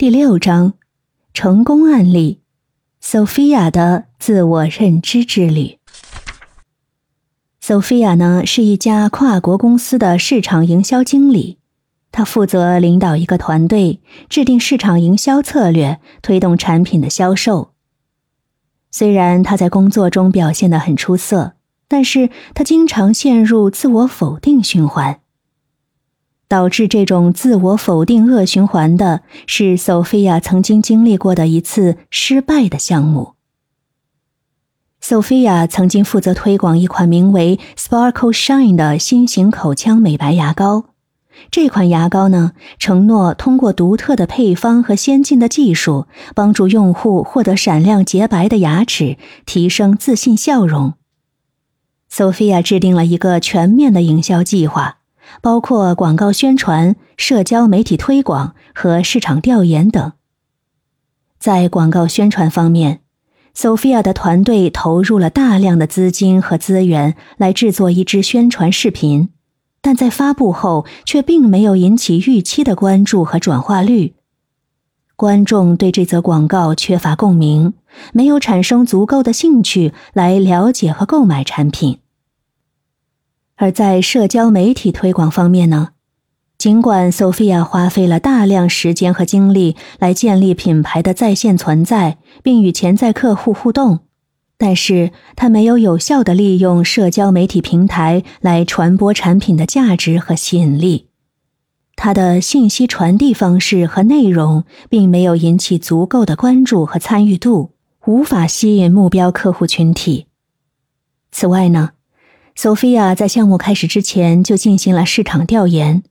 [0.00, 0.72] 第六章：
[1.34, 2.40] 成功案例
[3.02, 5.76] ，Sophia 的自我认知之旅。
[7.62, 11.58] Sophia 呢是一家跨国公司的市场营销经理，
[12.10, 14.00] 她负责领导一个团队，
[14.30, 17.72] 制定市场营销策略，推动产品的销售。
[18.90, 21.56] 虽然她在工作中表现的很出色，
[21.86, 25.19] 但是她经常陷入自我否定循环。
[26.50, 33.34] 导致这种自我否定恶循环的是索菲亚曾经经历过的一次失败的项目。
[35.00, 40.86] 索菲亚曾经负责推广一款名为 Sparkle Shine 的新型口腔美白牙膏。
[41.52, 50.94] 这款牙膏呢，承诺通过独特的配方和先进的技术，帮助用户获得闪亮洁白的牙齿，提升自信笑容。
[52.08, 54.99] 索菲亚制定了一个全面的营销计划。
[55.40, 60.12] 包括广告宣传、社交媒体推广和市场调研等。
[61.38, 63.00] 在广告宣传方面
[63.56, 69.30] ，Sophia 的团队投入了大量的资金和资源来制作一支宣传视频，
[69.80, 74.14] 但在发布后却并没有引起预期的关注和转化率。
[75.16, 77.74] 观众对这则广告缺乏共鸣，
[78.12, 81.99] 没有产生足够的兴趣来了解和购买产品。
[83.60, 85.90] 而在社交媒体推广方面呢，
[86.56, 93.98] 尽管 Sophia 花费了大量时间和精力来建立品牌的在线存在，并与潜在客户互动，
[94.56, 101.08] 但是她没有有效的利用社交媒体平台来传播产品的价值和吸引力。
[101.96, 107.72] 他的信息传递方式和内容并没有引起足够的关注和参与度，
[108.06, 110.28] 无法吸引目标客户群体。
[111.30, 111.90] 此外呢？
[112.54, 116.02] 索菲亚在项目开始之前就进行了市场调研，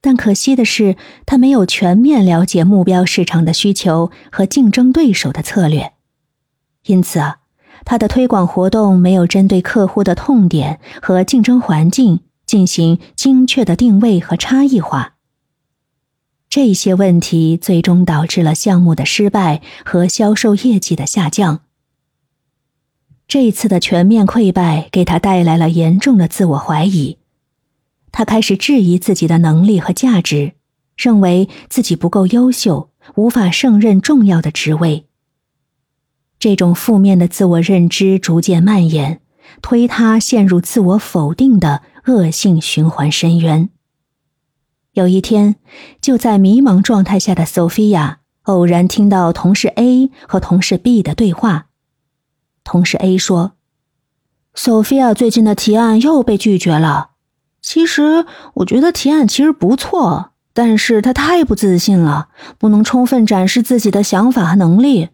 [0.00, 5.92] 但可惜的是，她没有全面了解目标市场的需求和竞争对手的策略，
[6.86, 7.38] 因此啊，
[7.86, 15.14] 她的推广活动没有针对客户的痛点和竞争环境进行精确的定位和差异化。
[16.50, 21.63] 这些问题最终导致了项目的失败和销售业绩的下降。
[23.26, 27.18] 这次的全面溃败给他带来了严重的自我怀疑，
[28.12, 30.52] 他开始质疑自己的能力和价值，
[30.96, 35.06] 认为自己不够优秀，无法胜任重要的职位。
[36.38, 39.20] 这种负面的自我认知逐渐蔓延，
[39.62, 43.70] 推他陷入自我否定的恶性循环深渊。
[44.92, 45.56] 有一天，
[46.00, 51.66] 就在迷茫状态下的 Sophia 偶然听到同事 A 和同事 B 的对话。
[52.64, 53.52] 同事 A 说
[54.56, 57.10] ：“：“Sophia 最近的提案又被拒绝了。
[57.60, 65.10] 其实我觉得提案其实不错，但是她太不自信了，不能充分展示自己的想法和能力，